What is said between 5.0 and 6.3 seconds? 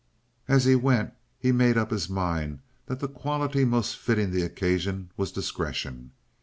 was discretion.